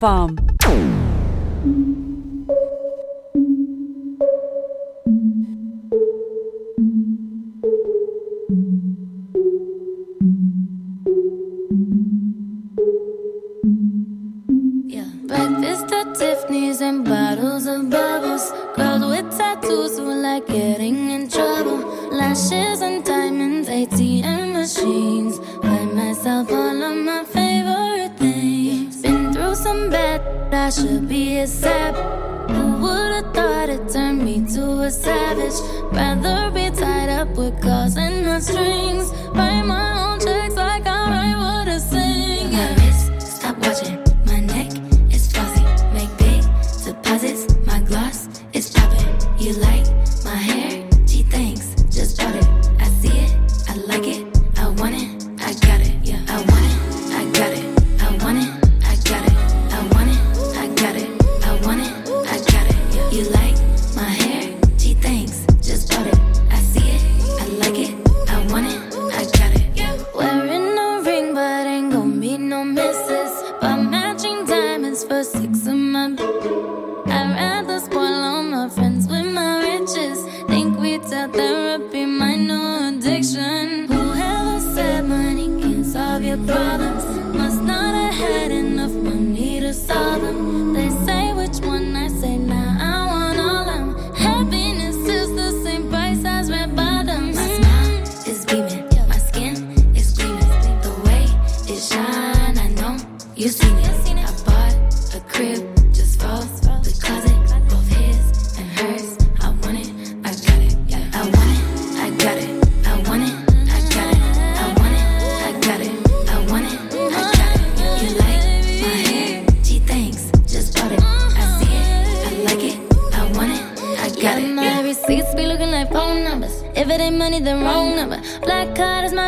[0.00, 0.34] Bum.
[14.86, 15.04] Yeah.
[15.26, 18.50] Breakfast at Tiffany's and bottles of bubbles.
[18.76, 21.76] Girls with tattoos who like getting in trouble.
[22.10, 25.38] Lashes and diamonds, ATM machines.
[25.60, 27.79] Buy myself all of my favorite
[30.70, 31.96] I should be a sap.
[32.48, 35.58] Who would've thought it turned me to a savage?
[35.90, 39.10] Rather be tied up with calls and not strings.
[39.34, 39.99] Write my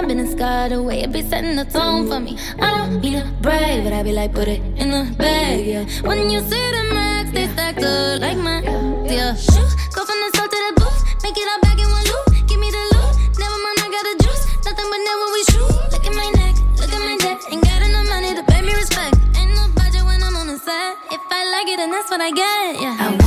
[0.03, 0.73] my business card.
[0.73, 2.37] The way it be setting the tone for me.
[2.59, 5.85] I don't need a brag, but I be like, put it in the bag, yeah.
[6.03, 8.63] When you see the max, they stacked up like my
[9.07, 9.35] yeah.
[9.35, 12.49] Shoot, go from the south to the booth, make it all back in one loop.
[12.49, 14.43] Give me the loot, never mind, I got the juice.
[14.67, 15.71] Nothing but never we shoot.
[15.93, 17.39] Look at my neck, look at my neck.
[17.51, 19.15] Ain't got enough money to pay me respect.
[19.39, 20.97] Ain't no budget when I'm on the set.
[21.11, 22.97] If I like it, then that's what I get, yeah.
[22.99, 23.22] I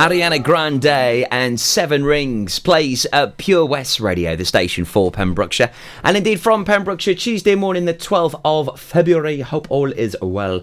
[0.00, 5.70] Ariana Grande and Seven Rings plays at Pure West Radio, the station for Pembrokeshire.
[6.02, 9.40] And indeed from Pembrokeshire, Tuesday morning, the 12th of February.
[9.40, 10.62] Hope all is well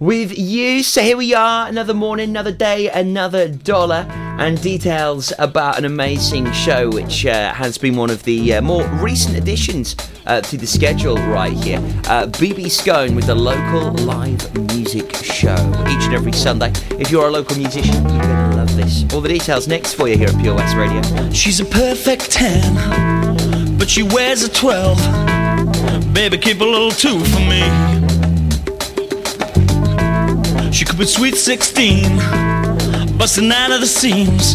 [0.00, 0.82] with you.
[0.82, 4.06] So here we are, another morning, another day, another dollar,
[4.38, 8.86] and details about an amazing show which uh, has been one of the uh, more
[9.02, 11.78] recent additions uh, to the schedule right here.
[12.06, 15.56] Uh, BB Scone with the local live music show
[15.88, 16.70] each and every Sunday.
[16.90, 19.04] If you're a local musician, you're going to love this.
[19.12, 21.32] All the details next for you here at Pure West Radio.
[21.32, 26.14] She's a perfect 10, but she wears a 12.
[26.14, 27.97] Baby, keep a little 2 for me.
[30.98, 32.18] Be sweet 16,
[33.16, 34.54] busting out of the seams.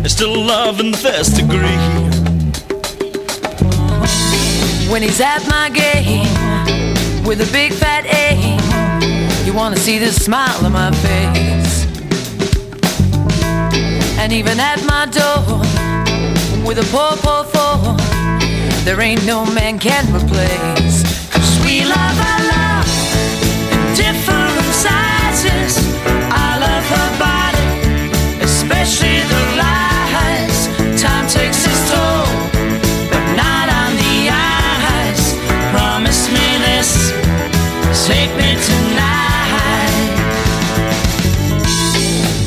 [0.00, 1.76] There's still love in the first degree.
[4.90, 6.24] When he's at my game
[7.26, 11.84] with a big fat A, you wanna see the smile on my face.
[14.18, 15.58] And even at my door
[16.66, 17.96] with a poor, poor four,
[18.86, 21.02] there ain't no man can replace.
[21.30, 22.39] Cause we love our
[28.70, 30.68] especially the lies.
[31.00, 32.26] Time takes its toll
[33.10, 35.34] but not on the eyes.
[35.74, 37.10] Promise me this,
[38.06, 40.14] take me tonight.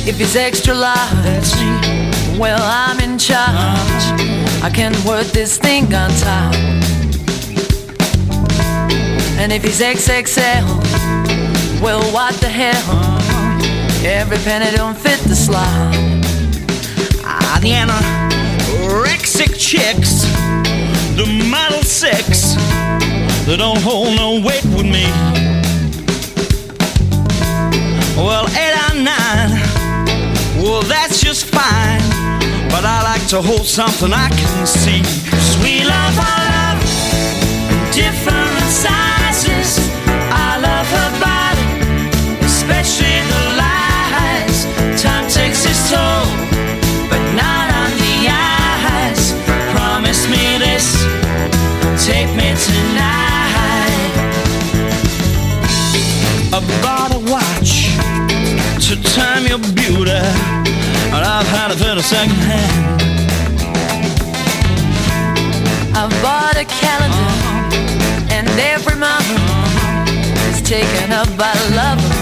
[0.08, 1.52] If it's extra large,
[2.40, 4.04] well, I'm in charge.
[4.64, 6.56] I can work this thing on top.
[9.40, 10.66] And if he's XXL,
[11.81, 13.20] well, what the hell?
[14.06, 16.12] Every penny don't fit the slot.
[17.64, 20.26] The anorexic chicks,
[21.16, 22.56] the model six,
[23.46, 25.06] they don't hold no weight with me.
[28.18, 29.62] Well, eight or nine,
[30.62, 32.02] well, that's just fine.
[32.70, 35.02] But I like to hold something I can see.
[35.54, 39.12] Sweet love, I love different sizes.
[56.82, 57.90] Bought a watch
[58.88, 63.02] to time your beauty, and I've had it at a second hand.
[65.96, 67.34] I bought a calendar,
[68.32, 69.30] and every month
[70.54, 72.12] is taken up by love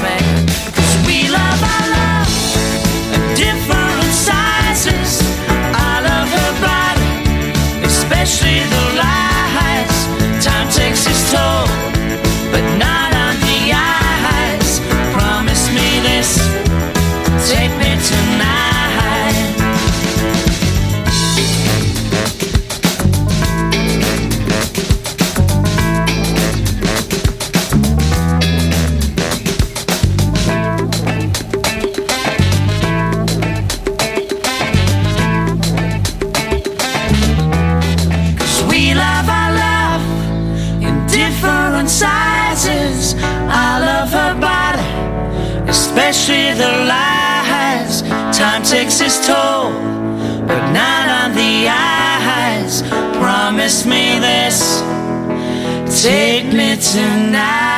[56.92, 57.72] tonight.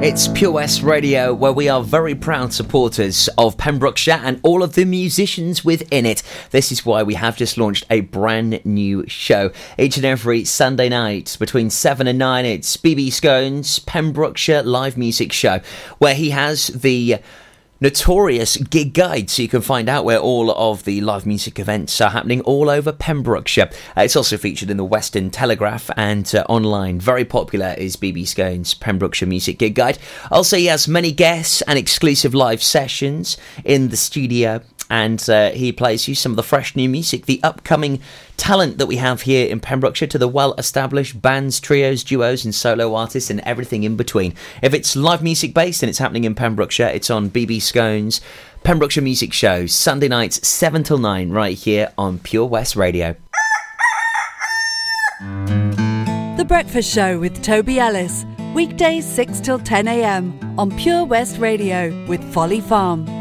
[0.00, 4.74] It's Pure West Radio, where we are very proud supporters of Pembrokeshire and all of
[4.74, 6.22] the musicians within it.
[6.52, 9.50] This is why we have just launched a brand new show.
[9.78, 15.32] Each and every Sunday night between 7 and 9, it's BB Scones Pembrokeshire Live Music
[15.32, 15.60] Show,
[15.98, 17.18] where he has the
[17.80, 22.00] notorious gig guide so you can find out where all of the live music events
[22.00, 23.70] are happening all over Pembrokeshire.
[23.96, 26.98] Uh, it's also featured in the Western Telegraph and uh, online.
[26.98, 29.98] Very popular is BB Scone's Pembrokeshire Music Gig Guide.
[30.30, 34.60] Also, he has many guests and exclusive live sessions in the studio.
[34.90, 38.00] And uh, he plays you some of the fresh new music, the upcoming
[38.38, 42.54] talent that we have here in Pembrokeshire, to the well established bands, trios, duos, and
[42.54, 44.34] solo artists, and everything in between.
[44.62, 48.22] If it's live music based and it's happening in Pembrokeshire, it's on BB Scones
[48.64, 53.16] Pembrokeshire Music Show, Sunday nights, 7 till 9, right here on Pure West Radio.
[55.20, 58.24] The Breakfast Show with Toby Ellis.
[58.54, 60.38] Weekdays 6 till 10 a.m.
[60.58, 63.17] on Pure West Radio with Folly Farm.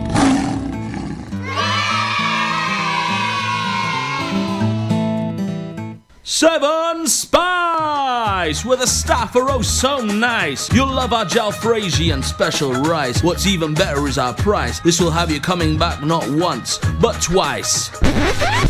[6.29, 8.65] Seven Spice!
[8.65, 10.69] With a staff are oh so nice.
[10.73, 13.23] You'll love our jalfrezi and special rice.
[13.23, 14.81] What's even better is our price.
[14.81, 17.91] This will have you coming back not once, but twice.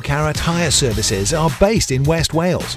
[0.00, 2.76] Carat Hire Services are based in West Wales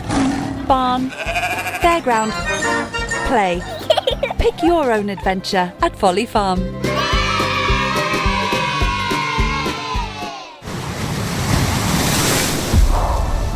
[0.67, 1.11] barn,
[1.81, 2.33] fairground,
[3.29, 3.63] play.
[4.39, 6.61] Pick your own adventure at Folly Farm.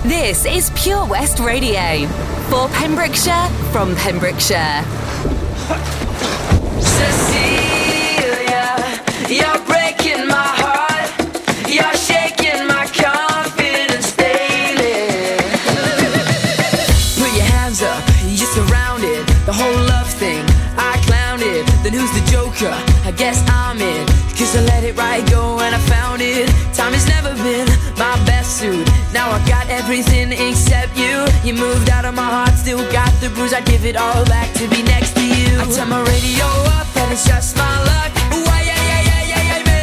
[0.05, 2.07] This is Pure West Radio
[2.49, 4.83] for Pembrokeshire from Pembrokeshire.
[6.81, 8.65] Cecilia,
[9.29, 11.11] you're breaking my heart.
[11.69, 15.37] You're shaking my confidence daily.
[17.21, 19.27] Put your hands up, you're surrounded.
[19.45, 20.43] The whole love thing,
[20.79, 21.67] I clowned it.
[21.83, 22.73] Then who's the joker?
[23.05, 24.09] I guess I'm it.
[24.39, 25.50] Cause I let it right go
[29.91, 31.27] everything except you.
[31.43, 33.53] You moved out of my heart, still got the bruise.
[33.53, 35.59] I'd give it all back to be next to you.
[35.59, 36.47] I turn my radio
[36.79, 38.13] up and it's just my luck.
[38.47, 39.83] Why, yeah, yeah, yeah, yeah, yeah, me.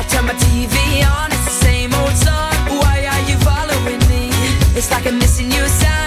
[0.00, 0.74] I turn my TV
[1.06, 2.54] on, it's the same old song.
[2.82, 4.34] Why are you following me?
[4.74, 6.05] It's like I'm missing you, sign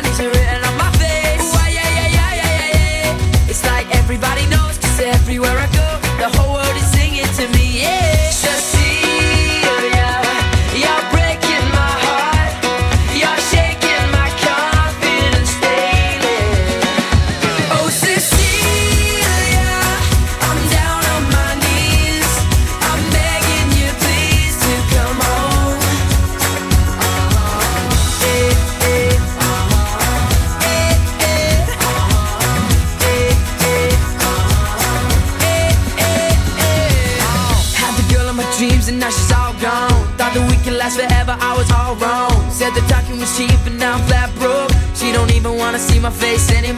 [46.09, 46.68] my face anymore.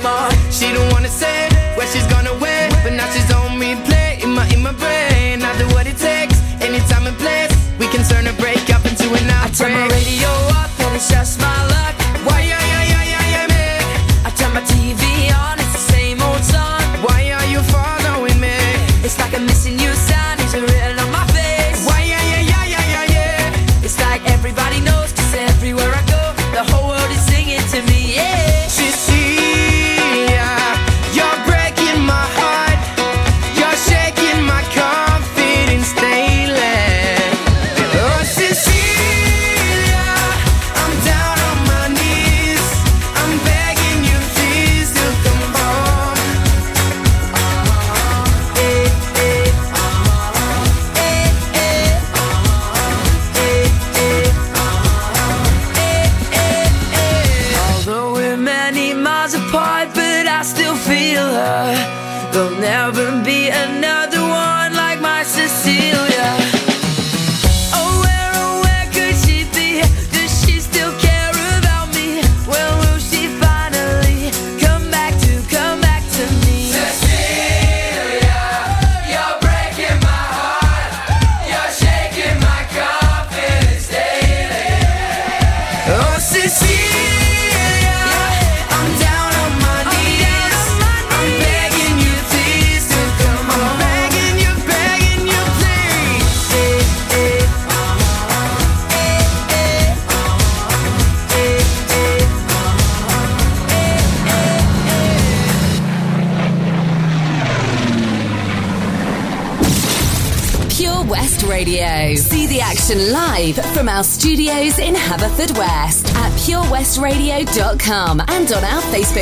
[117.91, 119.21] And on our Facebook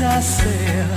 [0.00, 0.88] as I sail.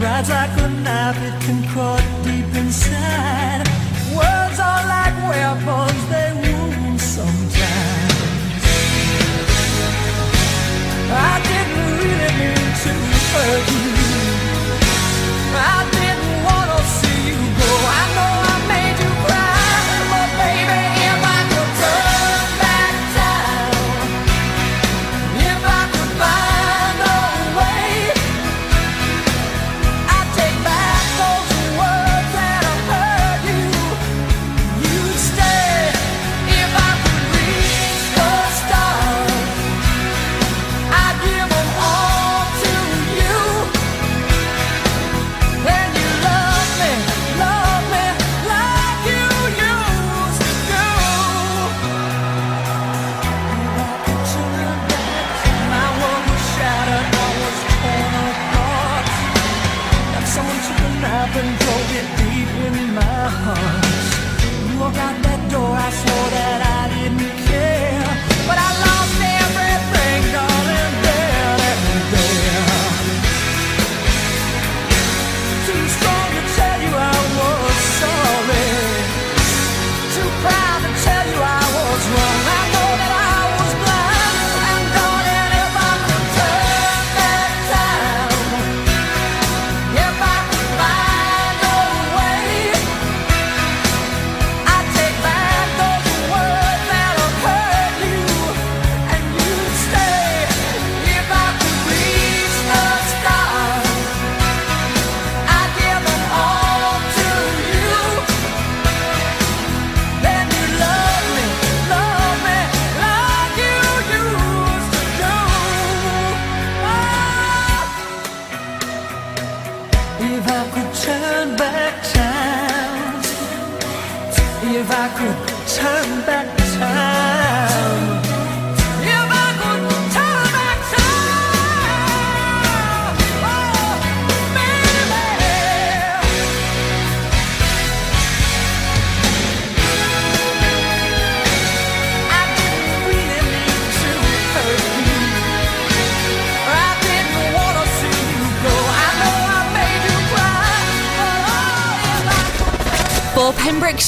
[0.00, 3.66] Rides like a knife, it can cut deep inside.
[4.14, 8.64] Words are like weapons, they wound sometimes.
[11.12, 12.92] I didn't really mean to
[13.32, 13.90] hurt you.
[15.56, 16.09] I didn't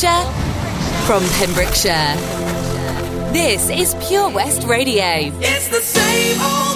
[0.03, 2.17] Pembrokeshire, from Pembrokeshire.
[3.33, 5.31] This is Pure West Radio.
[5.41, 6.72] It's the same old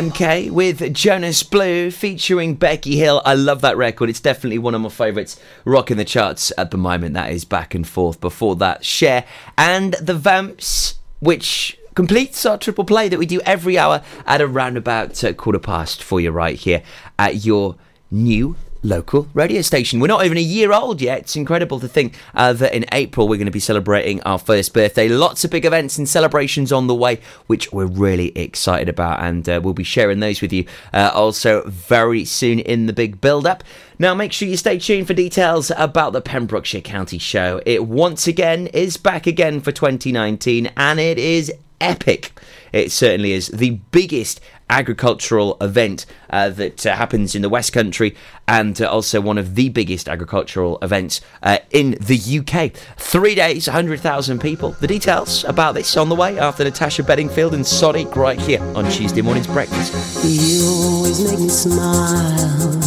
[0.00, 3.20] MK with Jonas Blue featuring Becky Hill.
[3.26, 4.08] I love that record.
[4.08, 7.12] It's definitely one of my favourites rocking the charts at the moment.
[7.12, 8.18] That is back and forth.
[8.18, 9.26] Before that, Share
[9.58, 14.78] and the Vamps, which completes our triple play that we do every hour at around
[14.78, 16.82] about quarter past for you right here
[17.18, 17.76] at your
[18.10, 20.00] new local radio station.
[20.00, 21.20] We're not even a year old yet.
[21.20, 24.72] It's incredible to think uh, that in April we're going to be celebrating our first
[24.72, 25.08] birthday.
[25.08, 29.48] Lots of big events and celebrations on the way, which we're really excited about, and
[29.48, 33.46] uh, we'll be sharing those with you uh, also very soon in the big build
[33.46, 33.62] up.
[33.98, 37.60] Now, make sure you stay tuned for details about the Pembrokeshire County Show.
[37.66, 42.32] It once again is back again for 2019, and it is epic.
[42.72, 44.40] It certainly is the biggest
[44.70, 48.14] agricultural event uh, that uh, happens in the West Country
[48.46, 52.72] and uh, also one of the biggest agricultural events uh, in the UK.
[52.96, 54.70] Three days, 100,000 people.
[54.72, 58.88] The details about this on the way after Natasha Bedingfield and Sonic right here on
[58.90, 60.24] Tuesday Morning's Breakfast.
[60.24, 62.80] You always make me smile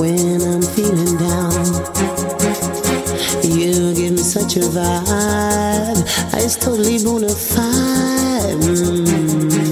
[0.00, 2.32] when I'm feeling down.
[3.44, 8.56] You give me such a vibe, it's totally bona fide.
[8.62, 9.71] Mm.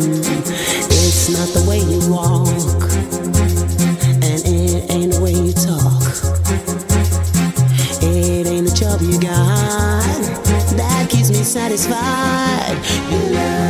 [9.20, 10.00] Got
[10.76, 12.76] that keeps me satisfied.
[13.10, 13.69] Your love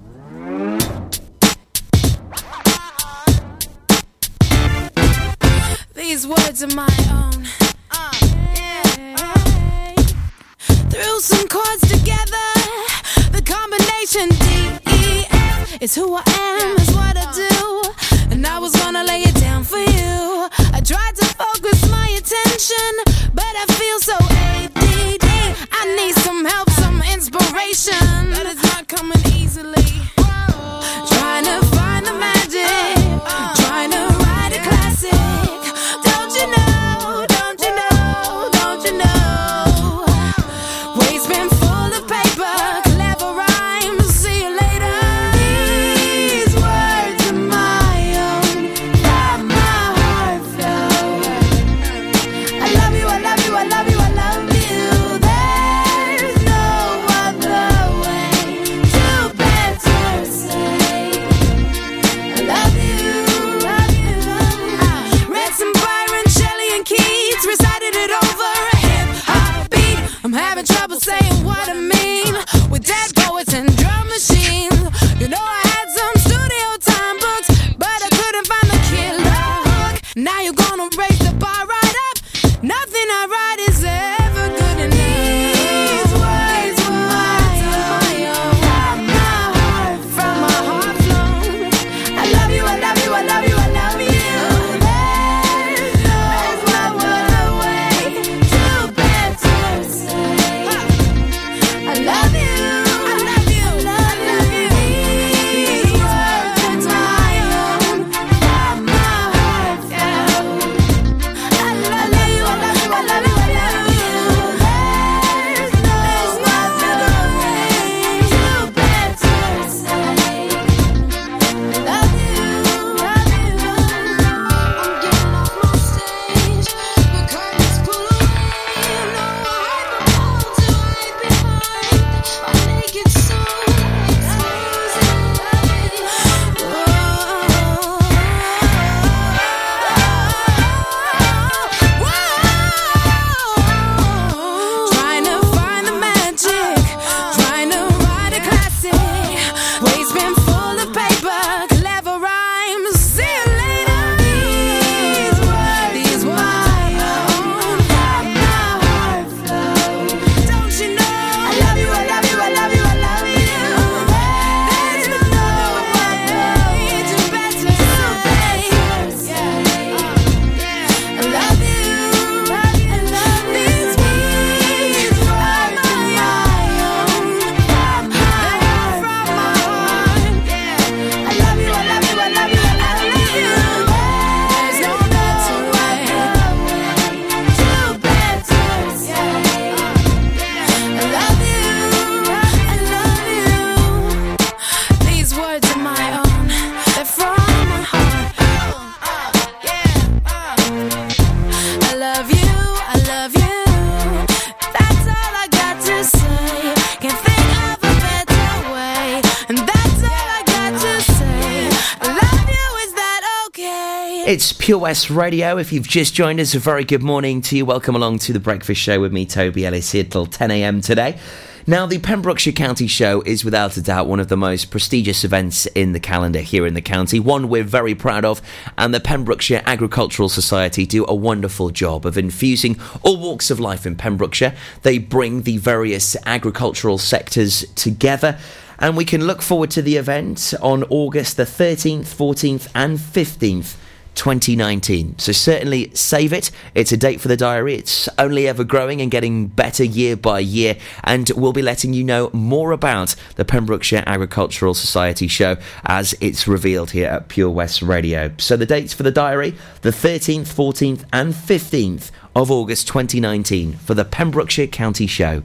[214.77, 215.57] West Radio.
[215.57, 217.65] If you've just joined us, a very good morning to you.
[217.65, 220.81] Welcome along to the Breakfast Show with me, Toby Ellis, here till 10 a.m.
[220.81, 221.19] today.
[221.67, 225.65] Now, the Pembrokeshire County Show is without a doubt one of the most prestigious events
[225.67, 228.41] in the calendar here in the county, one we're very proud of,
[228.77, 233.85] and the Pembrokeshire Agricultural Society do a wonderful job of infusing all walks of life
[233.85, 234.55] in Pembrokeshire.
[234.83, 238.39] They bring the various agricultural sectors together.
[238.79, 243.75] And we can look forward to the event on August the 13th, 14th, and 15th
[244.15, 245.17] 2019.
[245.19, 246.51] So certainly save it.
[246.75, 247.75] It's a date for the diary.
[247.75, 250.77] It's only ever growing and getting better year by year.
[251.03, 256.47] And we'll be letting you know more about the Pembrokeshire Agricultural Society show as it's
[256.47, 258.31] revealed here at Pure West Radio.
[258.37, 263.93] So the dates for the diary the 13th, 14th, and 15th of August 2019 for
[263.93, 265.43] the Pembrokeshire County Show.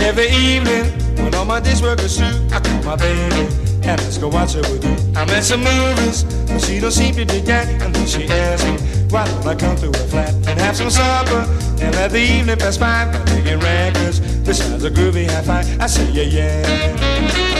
[0.00, 3.48] Every evening, when all my days work are through, I call my baby
[3.82, 4.96] and let's go watch her with you.
[5.16, 7.68] I'm at some movies, but she don't seem to dig that.
[7.82, 8.76] And then she asks me,
[9.10, 11.46] why don't I come to her flat and have some supper
[11.80, 13.06] and let the evening pass by?
[13.06, 15.80] By making records, this sounds a groovy high five.
[15.80, 16.66] I say, yeah, yeah.
[16.66, 16.98] And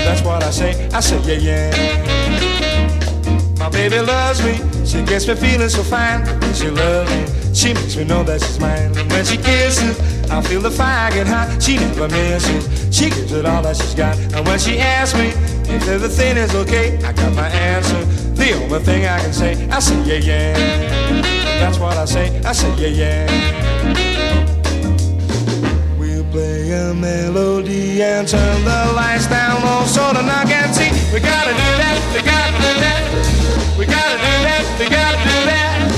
[0.07, 1.71] that's what I say, I say, yeah, yeah.
[3.59, 6.25] My baby loves me, she gets me feeling so fine.
[6.41, 8.97] When she loves me, she makes me know that she's mine.
[8.97, 9.99] And when she kisses,
[10.31, 11.63] I feel the fire get hot.
[11.63, 12.69] She never misses.
[12.95, 14.17] She gives it all that she's got.
[14.35, 15.29] And when she asks me
[15.75, 18.05] if everything is okay, I got my answer.
[18.35, 20.53] The only thing I can say, I say yeah yeah.
[21.61, 22.41] That's what I say.
[22.45, 23.27] I say yeah yeah.
[25.99, 30.91] We'll play a melody and turn the lights down low so the night can see.
[31.13, 31.97] We gotta do that.
[32.15, 33.03] We gotta do that.
[33.79, 34.79] We gotta do that.
[34.79, 35.98] We gotta do that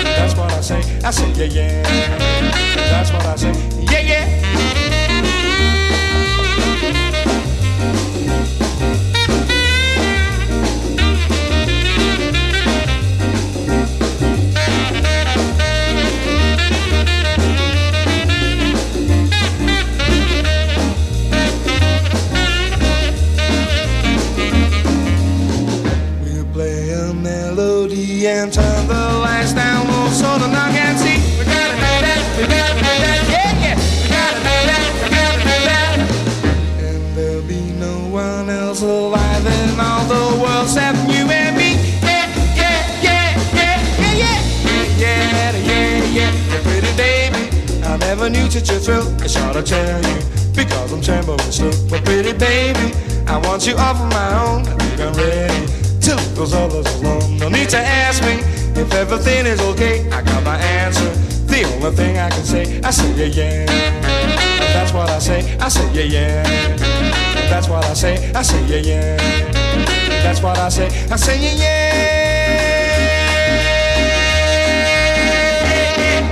[0.21, 0.99] That's what I say.
[1.03, 1.81] I say yeah, yeah.
[2.91, 3.51] That's what I say.
[3.91, 4.50] Yeah, yeah.
[27.81, 31.17] Melody and turn the lights down low so the knock can see.
[31.37, 33.75] We gotta do that, we gotta do that, yeah, yeah.
[34.01, 35.97] We gotta do that, we gotta do that.
[36.85, 41.71] And there'll be no one else alive in all the world except you and me.
[42.01, 44.37] Yeah, yeah, yeah, yeah, yeah, yeah.
[44.97, 46.61] Yeah, yeah, yeah.
[46.61, 47.49] Pretty baby,
[47.83, 49.07] I never knew such a thrill.
[49.23, 50.19] It's hard to tell you
[50.55, 51.73] because I'm trembling still.
[51.89, 52.93] But pretty baby,
[53.27, 54.67] I want you all for my own.
[54.67, 55.80] I think I'm ready
[56.11, 57.37] to leave those others alone.
[57.37, 58.35] No need to ask me
[58.79, 60.09] if everything is okay.
[60.09, 61.09] I got my answer.
[61.47, 63.65] The only thing I can say, I say yeah yeah.
[64.73, 65.57] That's what I say.
[65.59, 66.43] I say yeah yeah.
[67.49, 68.31] That's what I say.
[68.33, 69.17] I say yeah yeah.
[70.23, 70.87] That's what I say.
[71.09, 72.20] I say yeah yeah.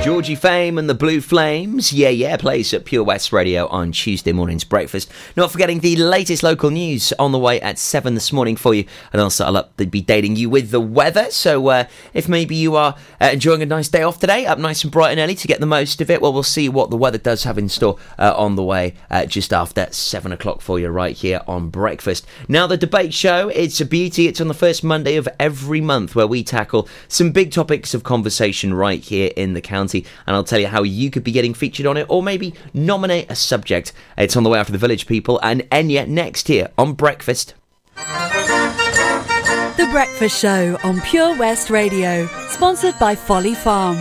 [0.02, 4.32] Georgie Fame and the Blue Flames, yeah, yeah, plays at Pure West Radio on Tuesday
[4.32, 5.12] morning's breakfast.
[5.36, 8.86] Not forgetting the latest local news on the way at 7 this morning for you.
[9.12, 11.30] And also, I'll up, be dating you with the weather.
[11.32, 11.84] So, uh,
[12.14, 15.12] if maybe you are uh, enjoying a nice day off today, up nice and bright
[15.12, 17.44] and early to get the most of it, well, we'll see what the weather does
[17.44, 21.18] have in store uh, on the way uh, just after 7 o'clock for you right
[21.18, 22.26] here on breakfast.
[22.48, 24.28] Now, the debate show, it's a beauty.
[24.28, 28.04] It's on the first Monday of every month where we tackle some big topics of
[28.04, 29.89] conversation right here in the county.
[29.94, 33.30] And I'll tell you how you could be getting featured on it or maybe nominate
[33.30, 33.94] a subject.
[34.18, 37.56] It's on the way after the Village People and Enya next here on Breakfast.
[37.96, 43.98] The Breakfast Show on Pure West Radio, sponsored by Folly Farm.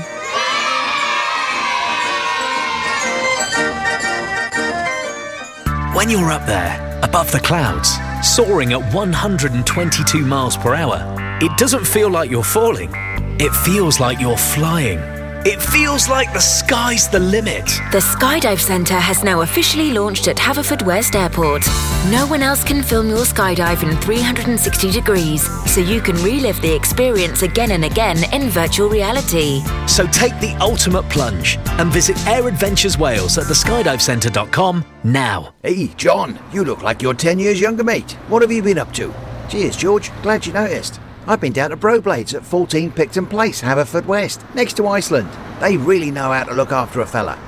[5.95, 11.03] When you're up there, above the clouds, soaring at 122 miles per hour,
[11.41, 12.91] it doesn't feel like you're falling.
[13.41, 15.18] It feels like you're flying.
[15.45, 17.65] It feels like the sky's the limit.
[17.93, 21.65] The Skydive Centre has now officially launched at Haverfordwest Airport.
[22.11, 26.75] No one else can film your skydive in 360 degrees, so you can relive the
[26.75, 29.61] experience again and again in virtual reality.
[29.87, 35.55] So take the ultimate plunge and visit Air Adventures Wales at theskydivecentre.com now.
[35.63, 38.13] Hey, John, you look like you're 10 years younger, mate.
[38.29, 39.15] What have you been up to?
[39.49, 40.11] Cheers, George.
[40.23, 41.01] Glad you noticed.
[41.29, 45.29] I've been down to Broblades at 14 Picton Place, Haverfordwest, next to Iceland.
[45.61, 47.48] They really know how to look after a fella.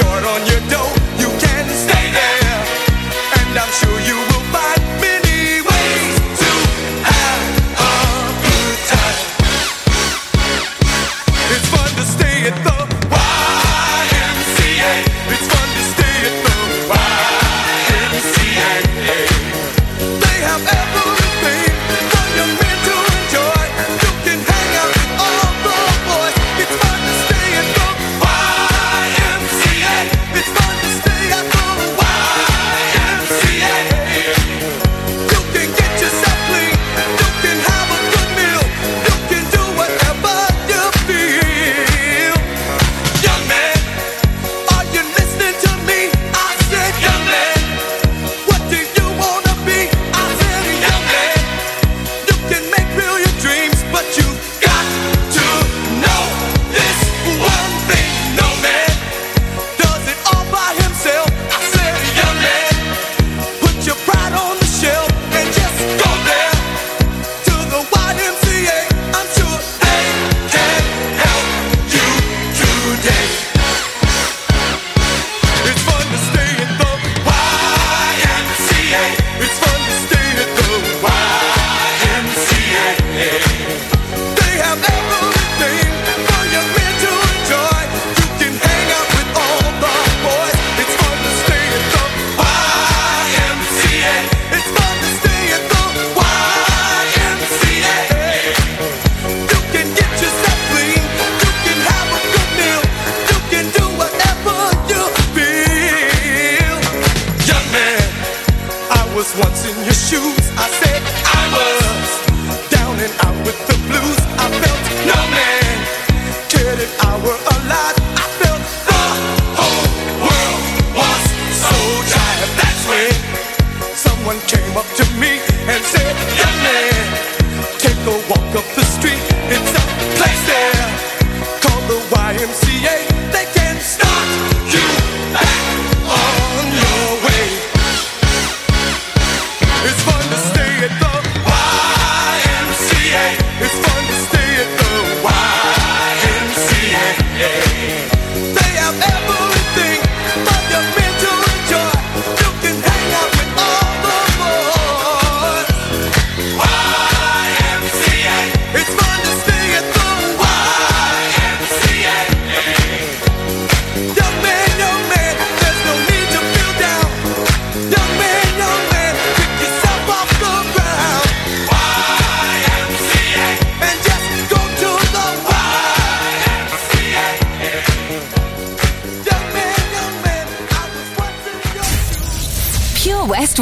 [0.00, 0.49] short on you.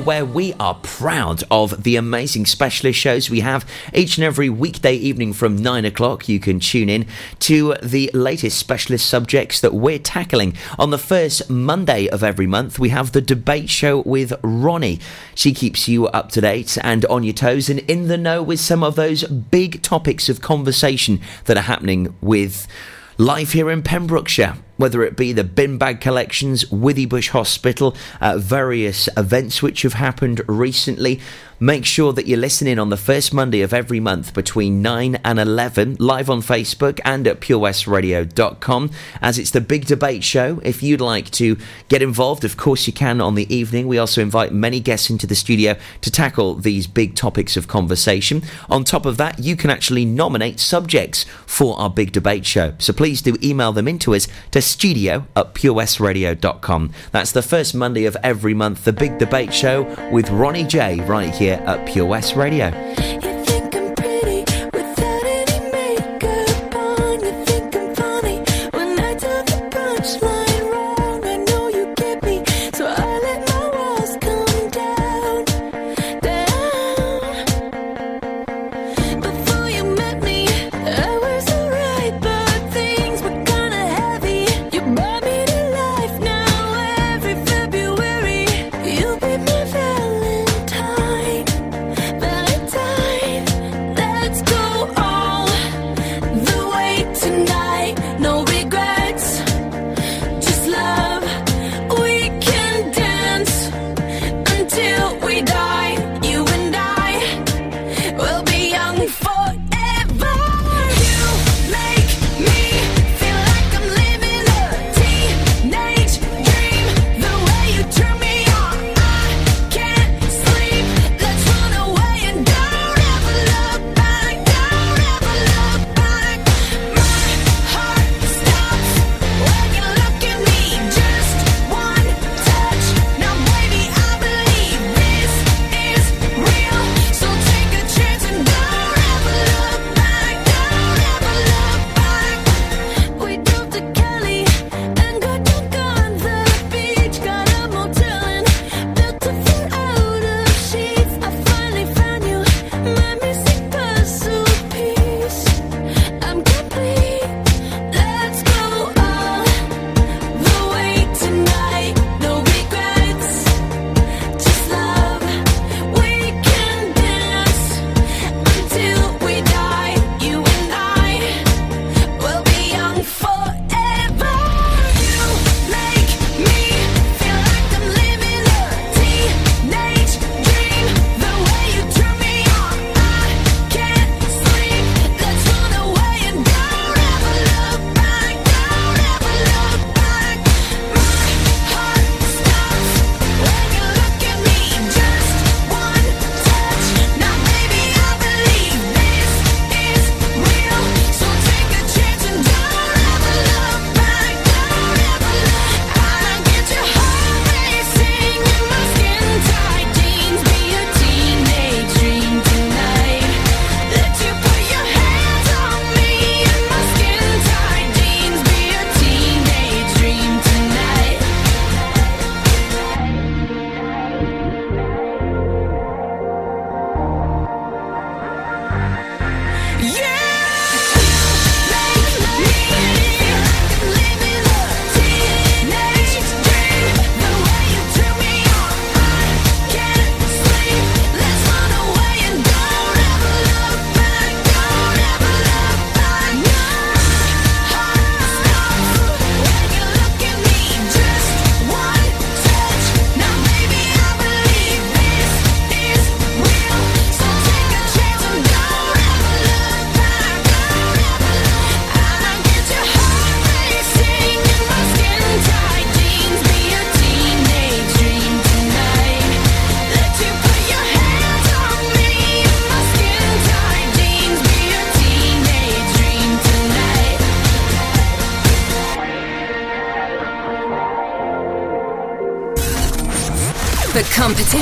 [0.00, 3.64] Where we are proud of the amazing specialist shows we have
[3.94, 6.28] each and every weekday evening from 9 o'clock.
[6.28, 7.06] You can tune in
[7.38, 10.56] to the latest specialist subjects that we're tackling.
[10.76, 14.98] On the first Monday of every month, we have the debate show with Ronnie.
[15.36, 18.58] She keeps you up to date and on your toes and in the know with
[18.58, 22.66] some of those big topics of conversation that are happening with
[23.18, 29.08] life here in Pembrokeshire, whether it be the bin bag collections, Withybush Hospital, uh, various
[29.16, 31.20] events which have happened recently.
[31.62, 35.38] Make sure that you're listening on the first Monday of every month between 9 and
[35.38, 40.60] 11, live on Facebook and at purewestradio.com, as it's the big debate show.
[40.64, 41.56] If you'd like to
[41.88, 43.86] get involved, of course you can on the evening.
[43.86, 48.42] We also invite many guests into the studio to tackle these big topics of conversation.
[48.68, 52.74] On top of that, you can actually nominate subjects for our big debate show.
[52.78, 56.92] So please do email them into us to studio at purewestradio.com.
[57.10, 61.34] That's the first Monday of every month, the big debate show with Ronnie J right
[61.34, 62.70] here at Pure West Radio.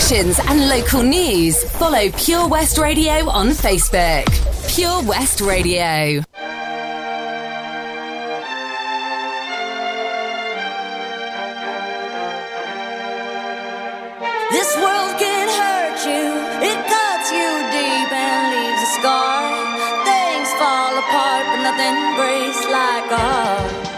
[0.01, 4.25] stations and local news, follow Pure West Radio on Facebook.
[4.75, 6.23] Pure West Radio.
[14.51, 16.25] This world can hurt you,
[16.69, 19.41] it cuts you deep and leaves a scar.
[20.09, 23.91] Things fall apart, but nothing breaks like a heart.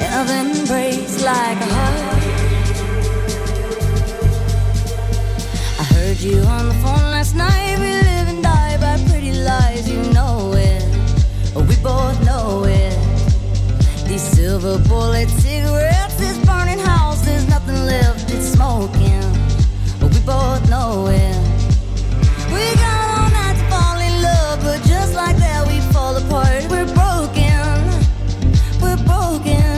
[0.00, 1.71] Nothing breaks like a
[6.24, 7.78] you on the phone last night.
[7.80, 9.88] We live and die by pretty lies.
[9.90, 10.82] You know it.
[11.68, 12.94] We both know it.
[14.06, 19.24] These silver bullet cigarettes, this burning house, there's nothing left, it's smoking.
[20.00, 21.36] We both know it.
[22.54, 26.62] We got all night to fall in love, but just like that, we fall apart.
[26.70, 27.66] We're broken.
[28.80, 29.74] We're broken.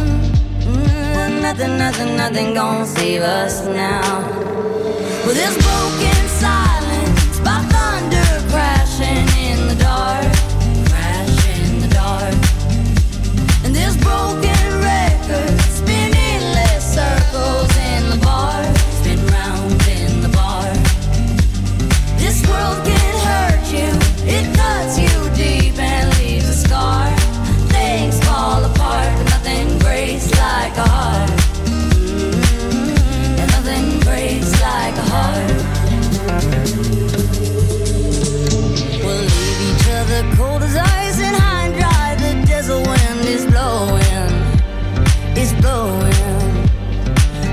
[0.69, 4.29] Mm, nothing, nothing, nothing gonna save us now.
[5.27, 6.14] With this broken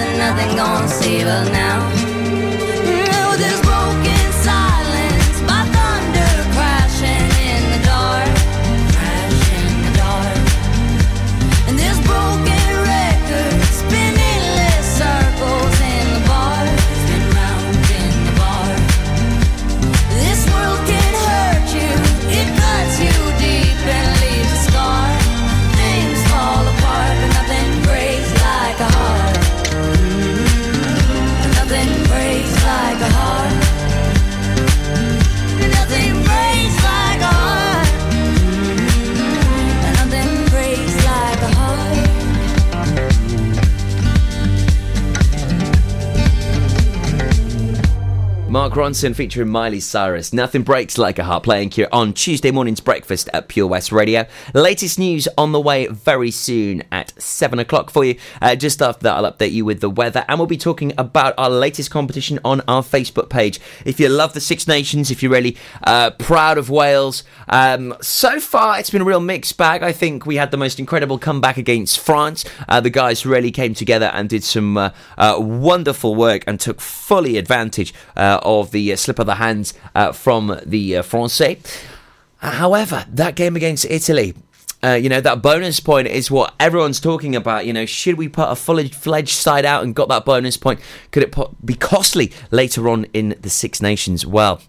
[0.00, 2.09] Nothing, nothing, gonna save us now.
[48.50, 50.32] Mo Mark Ronson featuring Miley Cyrus.
[50.32, 54.26] Nothing breaks like a heart playing here on Tuesday morning's breakfast at Pure West Radio.
[54.54, 58.16] Latest news on the way very soon at 7 o'clock for you.
[58.40, 61.34] Uh, just after that, I'll update you with the weather and we'll be talking about
[61.36, 63.58] our latest competition on our Facebook page.
[63.84, 68.38] If you love the Six Nations, if you're really uh, proud of Wales, um, so
[68.38, 69.82] far it's been a real mixed bag.
[69.82, 72.44] I think we had the most incredible comeback against France.
[72.68, 76.80] Uh, the guys really came together and did some uh, uh, wonderful work and took
[76.80, 81.58] fully advantage uh, of the uh, slip of the hands uh, from the uh, Francais.
[82.38, 84.34] However, that game against Italy,
[84.82, 87.66] uh, you know, that bonus point is what everyone's talking about.
[87.66, 90.80] You know, should we put a fully fledged side out and got that bonus point?
[91.10, 94.24] Could it be costly later on in the Six Nations?
[94.24, 94.62] Well,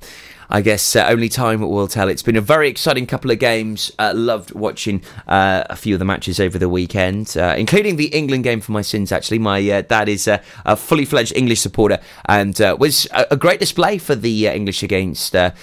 [0.54, 2.10] I guess uh, only time will tell.
[2.10, 3.90] It's been a very exciting couple of games.
[3.98, 8.08] Uh, loved watching uh, a few of the matches over the weekend, uh, including the
[8.08, 9.40] England game for my sins, actually.
[9.40, 13.38] My uh, dad is uh, a fully fledged English supporter and uh, was a, a
[13.38, 15.54] great display for the English against the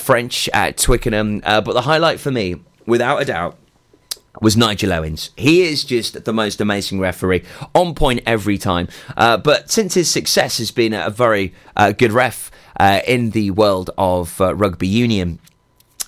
[0.00, 1.40] French at Twickenham.
[1.40, 2.54] But the highlight for me,
[2.86, 3.58] without a doubt,
[4.40, 5.30] was Nigel Owens.
[5.36, 7.42] He is just the most amazing referee,
[7.74, 8.88] on point every time.
[9.16, 12.50] Uh, but since his success has been a very uh, good ref
[12.80, 15.38] uh, in the world of uh, rugby union,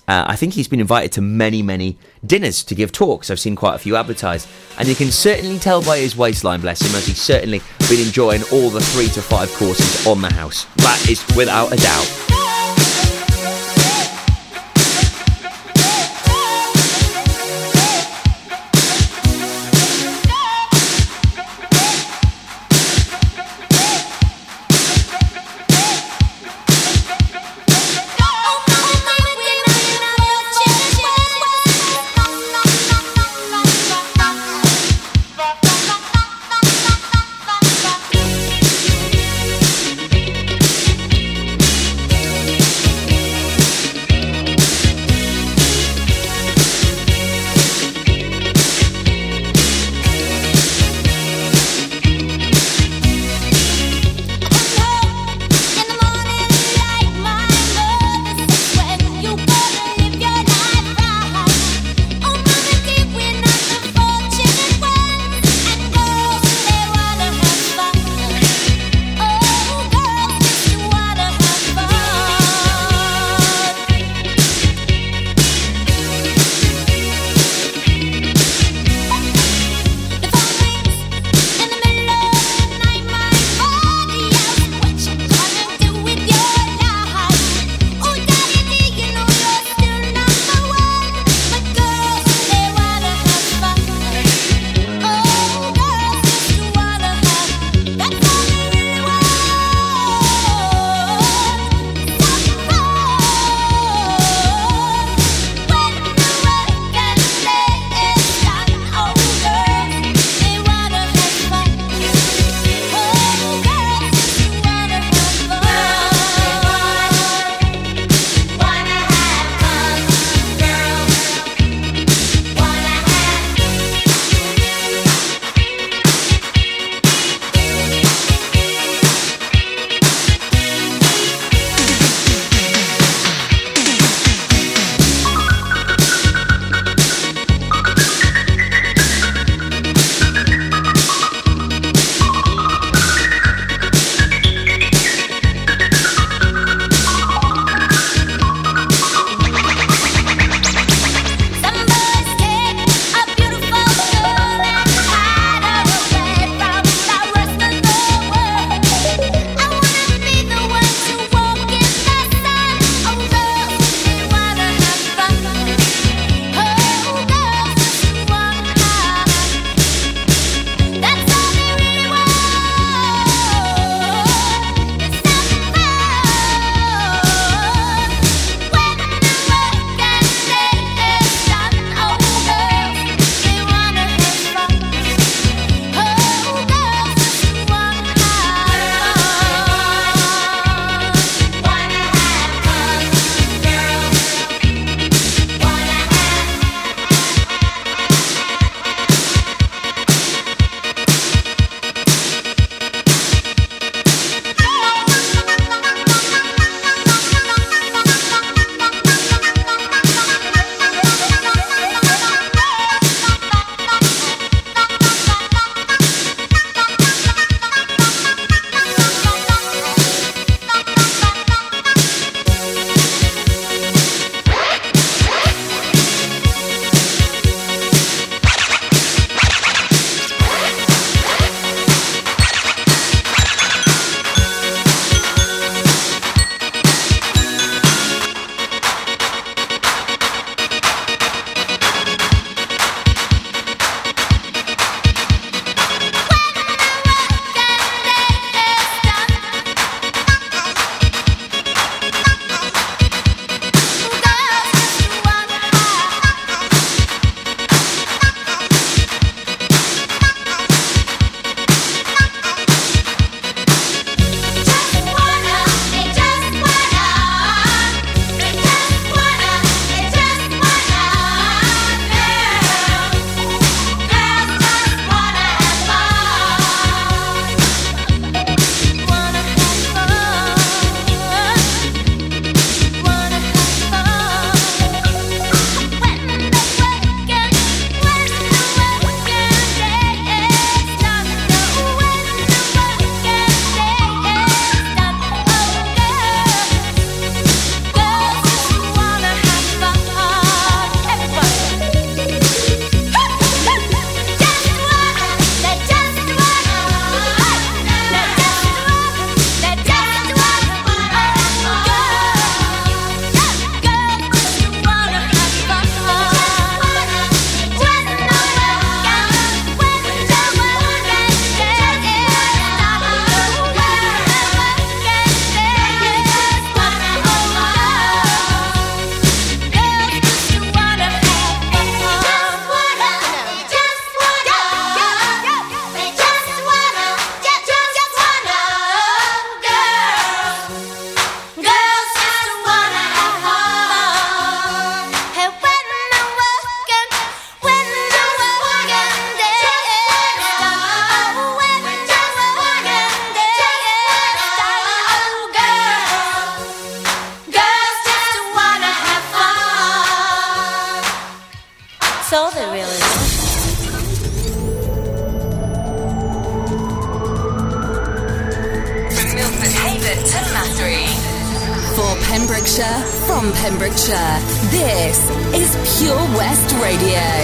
[0.07, 3.29] uh, I think he's been invited to many, many dinners to give talks.
[3.29, 4.49] I've seen quite a few advertised.
[4.79, 8.41] And you can certainly tell by his waistline, bless him, as he's certainly been enjoying
[8.51, 10.65] all the three to five courses on the house.
[10.77, 12.42] That is without a doubt.